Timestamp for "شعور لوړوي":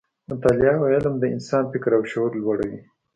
2.11-2.79